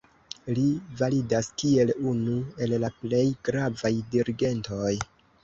[0.59, 0.63] Li
[1.01, 4.91] validas kiel unu el la plej gravaj dirigentoj.